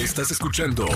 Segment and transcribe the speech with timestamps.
[0.00, 0.86] Estás escuchando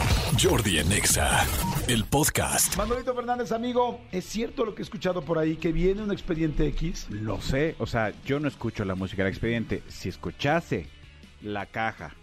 [0.43, 1.47] Jordi en Exa,
[1.89, 2.75] el podcast.
[2.79, 6.67] Manolito Fernández, amigo, ¿es cierto lo que he escuchado por ahí que viene un expediente
[6.69, 7.09] X?
[7.11, 9.83] Lo sé, o sea, yo no escucho la música del expediente.
[9.89, 10.89] Si escuchase
[11.43, 12.15] la caja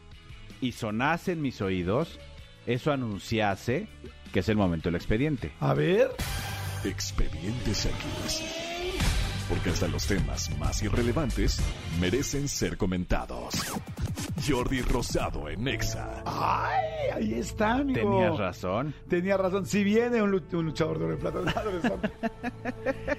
[0.60, 2.20] y sonase en mis oídos,
[2.66, 3.88] eso anunciase
[4.34, 5.52] que es el momento del expediente.
[5.60, 6.10] A ver.
[6.84, 9.21] Expedientes X.
[9.52, 11.60] Porque hasta los temas más irrelevantes
[12.00, 13.54] merecen ser comentados.
[14.48, 16.24] Jordi Rosado en Exa.
[16.26, 18.00] Ay, ahí está, amigo.
[18.00, 18.94] Tenías razón.
[19.08, 19.66] Tenía razón.
[19.66, 22.12] Si viene un, lu- un luchador de oro de plata.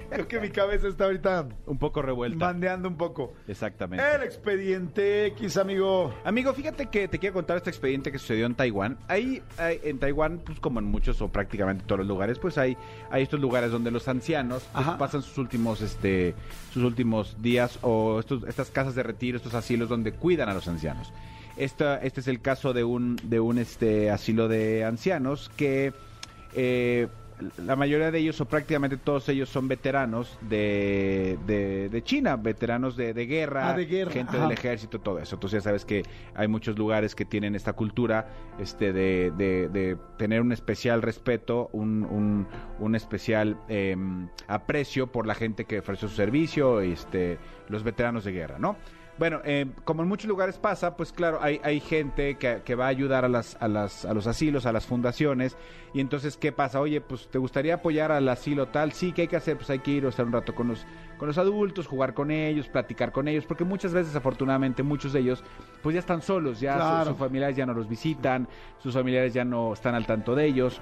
[0.09, 2.45] Creo que mi cabeza está ahorita Un poco revuelta.
[2.47, 3.33] bandeando un poco.
[3.47, 4.03] Exactamente.
[4.15, 6.13] El expediente X, amigo.
[6.23, 8.97] Amigo, fíjate que te quiero contar este expediente que sucedió en Taiwán.
[9.07, 12.77] Ahí, en Taiwán, pues como en muchos o prácticamente todos los lugares, pues hay,
[13.09, 16.35] hay estos lugares donde los ancianos pues, pasan sus últimos, este,
[16.71, 20.67] sus últimos días o estos, estas casas de retiro, estos asilos donde cuidan a los
[20.67, 21.11] ancianos.
[21.57, 25.93] Esta, este es el caso de un, de un este, asilo de ancianos que
[26.55, 27.07] eh,
[27.57, 32.95] la mayoría de ellos o prácticamente todos ellos son veteranos de, de, de China, veteranos
[32.95, 34.43] de, de guerra, Ah, de guerra, gente ajá.
[34.43, 35.35] del ejército, todo eso.
[35.35, 36.03] Entonces ya sabes que
[36.35, 38.27] hay muchos lugares que tienen esta cultura
[38.59, 42.47] este, de, de- de tener un especial respeto, un, un-
[42.79, 43.95] un especial eh,
[44.47, 47.37] aprecio por la gente que ofreció su servicio, este,
[47.67, 48.77] los veteranos de guerra, ¿no?
[49.19, 52.85] Bueno, eh, como en muchos lugares pasa, pues claro, hay, hay gente que, que va
[52.85, 55.55] a ayudar a, las, a, las, a los asilos, a las fundaciones,
[55.93, 56.79] y entonces, ¿qué pasa?
[56.81, 58.91] Oye, pues, ¿te gustaría apoyar al asilo tal?
[58.91, 59.55] Sí, ¿qué hay que hacer?
[59.57, 60.87] Pues hay que ir a estar un rato con los,
[61.19, 65.19] con los adultos, jugar con ellos, platicar con ellos, porque muchas veces, afortunadamente, muchos de
[65.19, 65.43] ellos,
[65.83, 67.11] pues ya están solos, ya su- Claro.
[67.11, 68.47] sus familiares ya no los visitan,
[68.79, 70.81] sus familiares ya no están al tanto de ellos.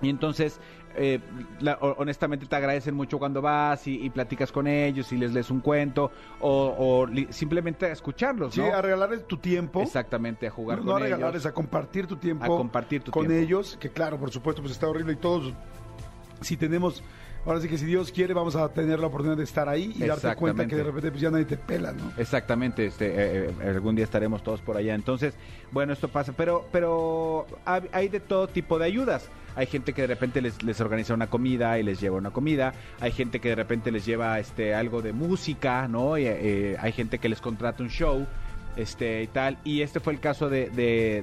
[0.00, 0.60] Y entonces,
[0.96, 1.20] eh,
[1.60, 5.50] la- honestamente te agradecen mucho cuando vas y, y platicas con ellos y les lees
[5.50, 8.74] un cuento o, o li- simplemente a escucharlos, Sí, ¿no?
[8.74, 9.80] a regalarles tu tiempo.
[9.82, 11.16] Exactamente, a jugar no, con a ellos.
[11.16, 12.44] regalarles, a compartir tu tiempo.
[12.44, 13.42] A compartir tu con tiempo.
[13.44, 15.52] ellos, que claro, por supuesto, pues está horrible y todos,
[16.40, 17.02] si tenemos,
[17.44, 20.04] ahora sí que si Dios quiere, vamos a tener la oportunidad de estar ahí y
[20.04, 22.12] darte cuenta que de repente pues ya nadie te pela, ¿no?
[22.16, 24.94] Exactamente, este, eh, eh, algún día estaremos todos por allá.
[24.94, 25.34] Entonces,
[25.70, 29.28] bueno, esto pasa, pero, pero hay de todo tipo de ayudas.
[29.54, 32.72] Hay gente que de repente les, les organiza una comida y les lleva una comida.
[33.00, 36.16] Hay gente que de repente les lleva este algo de música, ¿no?
[36.16, 38.26] Y, eh, hay gente que les contrata un show,
[38.76, 39.58] este y tal.
[39.64, 41.22] Y este fue el caso de,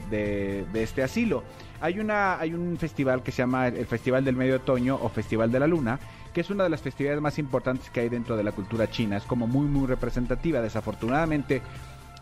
[0.73, 1.43] este asilo.
[1.81, 5.51] Hay una, hay un festival que se llama el Festival del Medio Otoño o Festival
[5.51, 5.99] de la Luna,
[6.33, 9.17] que es una de las festividades más importantes que hay dentro de la cultura china.
[9.17, 10.61] Es como muy, muy representativa.
[10.61, 11.61] Desafortunadamente,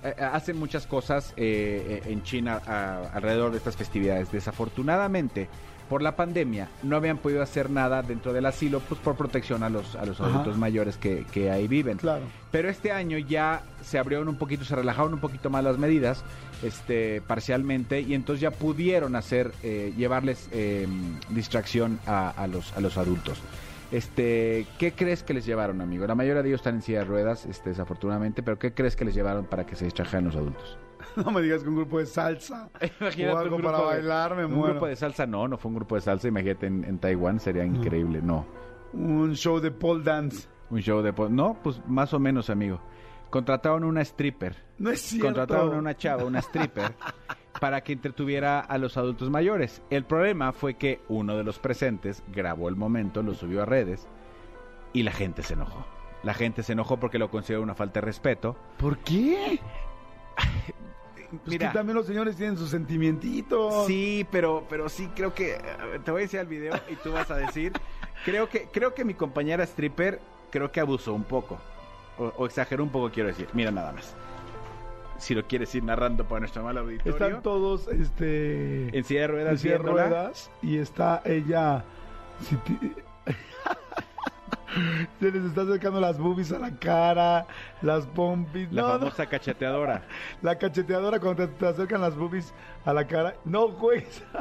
[0.04, 2.62] eh, hacen muchas cosas eh, eh, en China
[3.14, 4.32] alrededor de estas festividades.
[4.32, 5.50] Desafortunadamente,
[5.90, 9.70] por la pandemia, no habían podido hacer nada dentro del asilo, pues por protección a
[9.70, 10.30] los, a los Ajá.
[10.30, 11.98] adultos mayores que, que ahí viven.
[11.98, 12.26] Claro.
[12.52, 16.24] Pero este año ya se abrieron un poquito, se relajaron un poquito más las medidas,
[16.64, 20.88] este, parcialmente, y entonces ya pudieron hacer, eh, llevarles eh,
[21.30, 23.40] distracción a, a los, a los adultos.
[23.92, 26.06] Este, ¿qué crees que les llevaron, amigo?
[26.06, 29.06] La mayoría de ellos están en silla de ruedas, este, desafortunadamente, pero ¿qué crees que
[29.06, 30.78] les llevaron para que se distrajeran los adultos?
[31.16, 32.70] No me digas que un grupo de salsa
[33.00, 34.74] Imagínate o algo un para grupo de- bailar, me Un muero.
[34.74, 37.64] grupo de salsa, no, no fue un grupo de salsa, imagínate en, en Taiwán, sería
[37.66, 38.46] increíble, no.
[38.94, 40.48] Un show de pole dance.
[40.70, 41.14] Un show de...
[41.14, 42.80] po- No, pues más o menos, amigo.
[43.30, 44.56] Contrataron una stripper.
[44.78, 45.26] No es cierto.
[45.28, 46.94] contrataron a una chava, una stripper,
[47.60, 49.82] para que entretuviera a los adultos mayores.
[49.90, 54.08] El problema fue que uno de los presentes grabó el momento, lo subió a redes
[54.94, 55.86] y la gente se enojó.
[56.24, 58.56] La gente se enojó porque lo consideró una falta de respeto.
[58.78, 59.60] ¿Por qué?
[61.30, 63.86] Pues Mira, que también los señores tienen sus sentimientitos.
[63.88, 65.58] sí, pero, pero sí creo que
[66.06, 67.74] te voy a decir el video y tú vas a decir,
[68.26, 70.20] creo que, creo que mi compañera stripper
[70.52, 71.58] creo que abusó un poco
[72.18, 73.48] o, o exageró un poco, quiero decir.
[73.54, 74.16] Mira nada más.
[75.20, 77.12] Si lo quieres ir narrando para nuestro mal auditorio.
[77.14, 81.84] Están todos este en silla de ruedas en silla de ruedas y está ella
[82.48, 82.94] si ti-
[85.20, 87.46] se les está acercando las boobies a la cara,
[87.82, 90.04] las pompis, La no, no, famosa cacheteadora.
[90.42, 92.54] la cacheteadora cuando te, te acercan las boobies
[92.86, 94.24] a la cara, no juegues.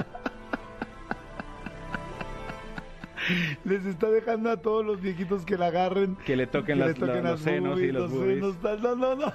[3.64, 6.14] Les está dejando a todos los viejitos que la agarren.
[6.24, 8.38] Que le toquen, las- toquen los senos y los boobies.
[8.62, 9.32] senos, no, no, no.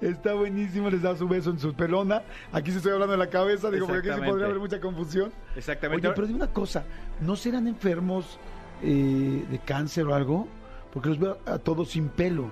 [0.00, 2.22] Está buenísimo, les da su beso en su pelona.
[2.52, 4.30] Aquí sí estoy hablando de la cabeza, digo, porque aquí Exactamente.
[4.30, 5.30] podría haber mucha confusión.
[5.54, 6.06] Exactamente.
[6.06, 6.84] Oye, pero dime una cosa,
[7.20, 8.38] ¿no serán enfermos
[8.82, 10.48] eh, de cáncer o algo?
[10.92, 12.50] Porque los veo a todos sin pelo.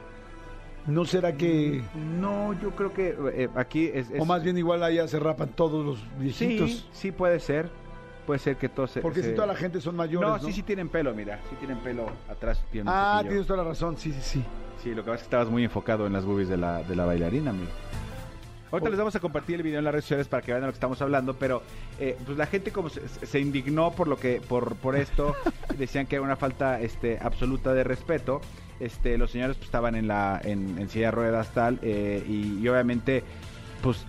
[0.87, 1.83] ¿No será que.?
[2.21, 5.49] No, yo creo que eh, aquí es, es- O más bien igual allá se rapan
[5.51, 6.71] todos los viejitos.
[6.71, 7.71] Sí, sí puede ser.
[8.29, 10.29] Puede ser que todos se- porque si toda la gente son mayores.
[10.29, 11.41] No, No, sí, sí tienen pelo, mira.
[11.49, 12.63] Sí tienen pelo atrás.
[12.71, 14.45] tienen Ah, tienes toda la razón, sí, sí, sí.
[14.83, 16.95] Sí, lo que pasa es que estabas muy enfocado en las boobies de la, de
[16.95, 17.71] la bailarina, amigo.
[18.71, 20.67] Ahorita les vamos a compartir el video en las redes sociales para que vean de
[20.67, 21.63] lo que estamos hablando, pero
[21.99, 25.35] eh, pues la gente como se, se indignó por lo que por por esto,
[25.79, 28.43] decían que era una falta este absoluta de respeto.
[28.79, 32.59] Este, los señores pues, estaban en la en, en silla de ruedas tal eh, y,
[32.59, 33.25] y obviamente
[33.83, 34.05] pues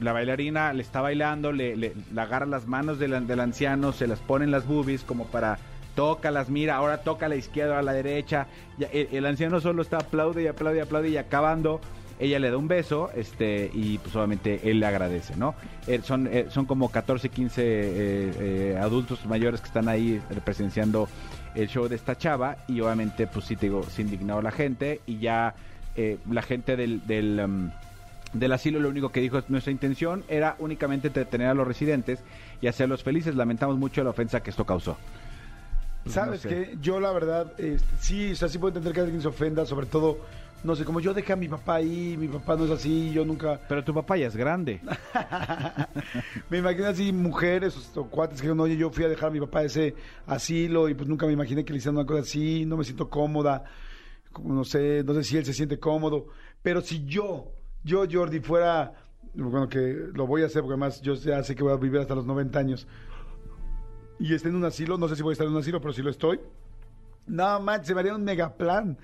[0.00, 4.20] la bailarina le está bailando, le, le, le agarra las manos del, anciano, se las
[4.20, 5.58] pone en las boobies como para
[5.94, 8.46] toca, las mira, ahora toca a la izquierda, a la derecha.
[8.92, 11.80] El, el anciano solo está aplaude y aplaude y aplaude y acabando.
[12.20, 15.54] Ella le da un beso este y pues obviamente él le agradece, ¿no?
[15.86, 21.08] Eh, son, eh, son como 14, 15 eh, eh, adultos mayores que están ahí presenciando
[21.54, 25.00] el show de esta chava y obviamente pues sí te digo, se indignó la gente
[25.06, 25.54] y ya
[26.30, 27.04] la gente del...
[27.06, 27.70] del um,
[28.32, 32.20] del asilo lo único que dijo es nuestra intención era únicamente entretener a los residentes
[32.60, 33.34] y hacerlos felices.
[33.34, 34.96] Lamentamos mucho la ofensa que esto causó.
[36.02, 36.56] Pues, ¿Sabes no sé.
[36.70, 36.78] qué?
[36.80, 39.86] Yo la verdad, este, sí, o sea, sí puedo entender que alguien se ofenda, sobre
[39.86, 40.18] todo,
[40.64, 43.24] no sé, como yo dejé a mi papá ahí, mi papá no es así, yo
[43.24, 43.60] nunca...
[43.68, 44.80] Pero tu papá ya es grande.
[46.50, 49.32] me imagino así mujeres o, o cuates que digan, oye, yo fui a dejar a
[49.32, 49.94] mi papá ese
[50.26, 53.08] asilo y pues nunca me imaginé que le hicieran una cosa así, no me siento
[53.08, 53.64] cómoda,
[54.32, 56.28] como no sé, no sé si él se siente cómodo,
[56.62, 57.52] pero si yo,
[57.84, 58.92] yo Jordi fuera,
[59.34, 62.00] bueno, que lo voy a hacer porque además yo ya sé que voy a vivir
[62.00, 62.86] hasta los 90 años
[64.18, 65.92] y esté en un asilo, no sé si voy a estar en un asilo, pero
[65.92, 66.40] si lo estoy,
[67.26, 68.98] no manches, se me haría un mega plan.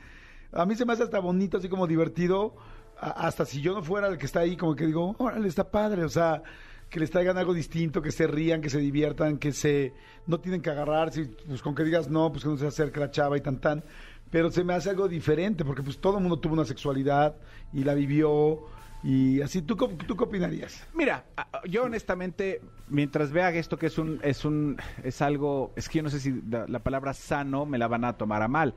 [0.52, 2.54] A mí se me hace hasta bonito, así como divertido,
[2.98, 6.04] hasta si yo no fuera el que está ahí, como que digo, órale, está padre,
[6.04, 6.42] o sea,
[6.88, 9.92] que les traigan algo distinto, que se rían, que se diviertan, que se
[10.26, 13.10] no tienen que agarrarse, pues con que digas no, pues que no se acerque la
[13.10, 13.84] chava y tan tan,
[14.30, 17.36] pero se me hace algo diferente, porque pues todo el mundo tuvo una sexualidad
[17.72, 18.60] y la vivió,
[19.02, 20.86] y así, ¿tú, tú qué opinarías?
[20.94, 21.24] Mira,
[21.68, 26.02] yo honestamente, mientras vea esto que es un, es un, es algo, es que yo
[26.02, 28.74] no sé si la, la palabra sano me la van a tomar a mal.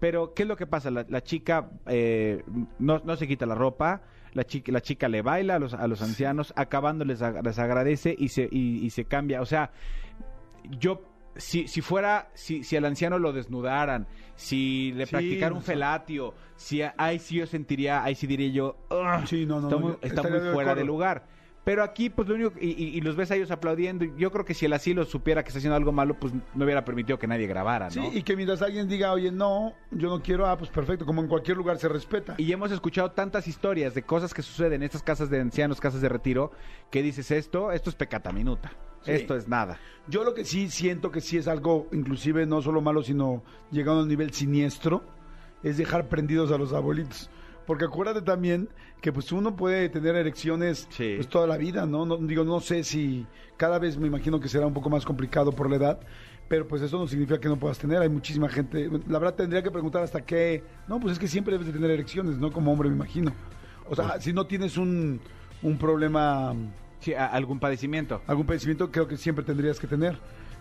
[0.00, 0.90] Pero, ¿qué es lo que pasa?
[0.90, 2.44] La, la chica eh,
[2.78, 4.02] no, no se quita la ropa,
[4.32, 7.58] la chica, la chica le baila a los, a los ancianos, acabando les, ag- les
[7.58, 9.40] agradece y se, y, y se cambia.
[9.40, 9.72] O sea,
[10.78, 11.02] yo,
[11.36, 16.34] si, si fuera, si, si al anciano lo desnudaran, si le Sí, practicara un felatio,
[16.56, 19.80] si ahí sí yo sentiría, ahí sí diría yo, "Ugh, Sí, no, no, está no,
[19.80, 21.24] muy, está muy fuera de lugar.
[21.68, 24.06] Pero aquí, pues lo único, y, y- y los ves a ellos aplaudiendo.
[24.16, 26.82] Yo creo que si el asilo supiera que está haciendo algo malo, pues no hubiera
[26.82, 28.10] permitido que nadie grabara, Sí, ¿no?
[28.10, 31.28] y que mientras alguien diga, oye, no, yo no quiero, ah, pues perfecto, como en
[31.28, 32.36] cualquier lugar se respeta.
[32.38, 36.00] Y hemos escuchado tantas historias de cosas que suceden en estas casas de ancianos, casas
[36.00, 36.52] de retiro,
[36.90, 38.72] que dices esto, esto es pecata minuta.
[39.02, 39.10] Sí.
[39.12, 39.78] Esto es nada.
[40.08, 44.00] Yo lo que sí siento que sí es algo, inclusive no solo malo, sino llegando
[44.00, 45.04] al nivel siniestro,
[45.62, 47.28] es dejar prendidos a los abuelitos.
[47.68, 48.68] Porque acuérdate también
[49.02, 51.12] que pues uno puede tener erecciones Sí.
[51.16, 52.06] pues, toda la vida, ¿no?
[52.06, 52.16] ¿no?
[52.16, 53.26] Digo, no sé si
[53.58, 56.00] cada vez me imagino que será un poco más complicado por la edad,
[56.48, 58.00] pero pues eso no significa que no puedas tener.
[58.00, 61.52] Hay muchísima gente, la verdad tendría que preguntar hasta qué, no, pues es que siempre
[61.52, 62.50] debes de tener erecciones, ¿no?
[62.50, 63.32] Como hombre me imagino.
[63.90, 65.20] O sea, si no tienes un,
[65.62, 66.54] un problema
[67.00, 68.22] Sí, algún padecimiento.
[68.26, 70.16] algún padecimiento creo que siempre tendrías que tener.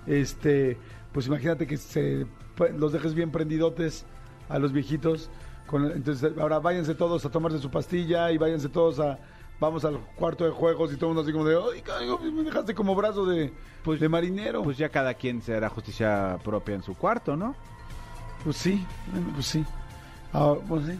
[0.05, 0.77] Este,
[1.13, 2.25] pues imagínate que se
[2.55, 4.05] pues, los dejes bien prendidotes
[4.49, 5.29] a los viejitos.
[5.67, 9.19] Con, entonces, ahora váyanse todos a tomarse su pastilla y váyanse todos a
[9.59, 12.43] vamos al cuarto de juegos y todo el mundo así como de, "Ay, carajo, me
[12.43, 13.53] dejaste como brazo de
[13.83, 17.55] Pues- de marinero." Pues ya cada quien se hará justicia propia en su cuarto, ¿no?
[18.43, 18.85] Pues sí,
[19.33, 19.65] pues sí.
[20.31, 20.99] Ahora, pues sí.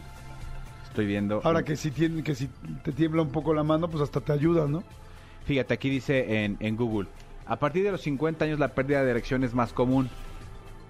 [0.88, 1.40] Estoy viendo.
[1.44, 2.48] Ahora que si tiene, que si
[2.82, 4.82] te tiembla un poco la mano, pues hasta te ayuda, ¿no?
[5.44, 7.08] Fíjate, aquí dice en, en Google,
[7.46, 10.10] a partir de los 50 años la pérdida de erección es más común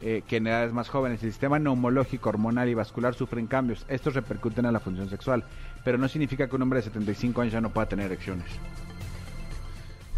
[0.00, 1.22] eh, que en edades más jóvenes.
[1.22, 3.84] El sistema neumológico, hormonal y vascular sufren cambios.
[3.88, 5.44] Estos repercuten en la función sexual,
[5.84, 8.46] pero no significa que un hombre de 75 años ya no pueda tener erecciones.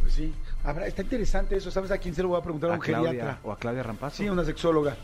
[0.01, 0.35] Pues sí.
[0.63, 2.71] Habrá, está interesante eso, ¿sabes a quién se lo voy a preguntar?
[2.71, 3.39] A A un Claudia geriatra.
[3.43, 4.19] o a Claudia Rampazzo.
[4.19, 4.95] Sí, una sexóloga.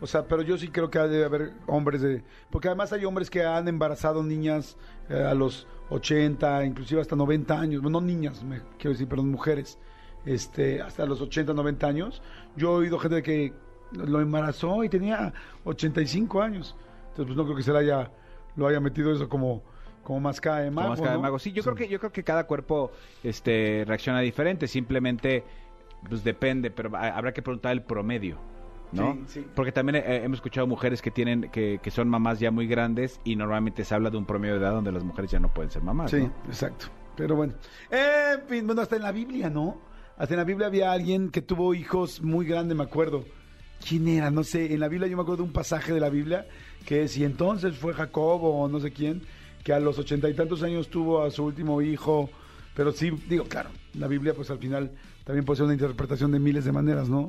[0.00, 2.24] O sea, pero yo sí creo que ha de haber hombres de...
[2.50, 4.76] Porque además hay hombres que han embarazado niñas
[5.08, 7.82] eh, a los 80, inclusive hasta 90 años.
[7.82, 9.78] Bueno, no niñas, me, quiero decir, perdón, mujeres.
[10.24, 12.22] Este, hasta los 80, 90 años.
[12.56, 13.52] Yo he oído gente que
[13.94, 15.32] lo embarazó y tenía
[15.64, 16.76] 85 años.
[17.10, 18.10] Entonces, pues no creo que se le haya,
[18.56, 19.62] lo haya metido eso como,
[20.02, 21.22] como mascada de Como mago, máscara de ¿no?
[21.22, 21.38] mago.
[21.38, 22.90] Sí, yo creo que yo creo que cada cuerpo
[23.22, 25.44] este reacciona diferente, simplemente
[26.08, 28.38] pues depende, pero ha- habrá que preguntar el promedio,
[28.92, 29.12] ¿no?
[29.12, 29.46] Sí, sí.
[29.54, 33.20] Porque también eh, hemos escuchado mujeres que tienen que, que son mamás ya muy grandes
[33.24, 35.70] y normalmente se habla de un promedio de edad donde las mujeres ya no pueden
[35.70, 36.32] ser mamás, Sí, ¿no?
[36.48, 36.86] exacto.
[37.16, 37.52] Pero bueno.
[37.90, 39.78] En fin, bueno, hasta en la Biblia, ¿no?
[40.16, 43.24] Hasta en la Biblia había alguien que tuvo hijos muy grande, me acuerdo.
[43.86, 44.30] ¿Quién era?
[44.30, 44.72] No sé.
[44.72, 46.46] En la Biblia yo me acuerdo de un pasaje de la Biblia
[46.86, 49.22] que si entonces fue Jacobo o no sé quién,
[49.64, 52.30] que a los ochenta y tantos años tuvo a su último hijo.
[52.74, 54.90] Pero sí, digo, claro, la Biblia pues al final
[55.24, 57.28] también puede ser una interpretación de miles de maneras, ¿no?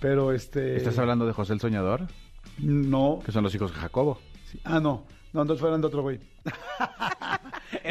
[0.00, 0.76] Pero este...
[0.76, 2.08] ¿Estás hablando de José el Soñador?
[2.58, 3.20] No.
[3.24, 4.18] Que son los hijos de Jacobo.
[4.50, 4.60] Sí.
[4.64, 5.04] Ah, no.
[5.32, 6.20] No, entonces fueran de otro güey.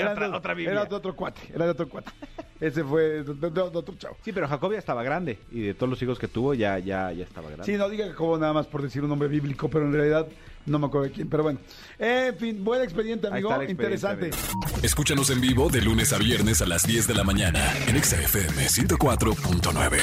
[0.02, 0.72] Era otra- de- otra Biblia.
[0.72, 2.12] Era de otro cuate, era de otro cuate.
[2.60, 4.18] Ese fue de, de- de otro chavo.
[4.26, 7.12] Sí, pero Jacob ya estaba grande y de todos los hijos que tuvo ya, ya,
[7.12, 7.66] ya estaba grande.
[7.66, 10.28] Sí, no diga Jacobo nada más por decir un nombre bíblico, pero en realidad
[10.66, 11.30] no me acuerdo de quién.
[11.30, 11.60] Pero bueno,
[12.00, 13.52] en fin, buen expediente, Ahí amigo.
[13.52, 14.86] está el expediente, Interesante.
[14.88, 18.16] Escúchanos en vivo de lunes a viernes a las 10 de la mañana en Exa
[18.20, 19.98] FM 104.9.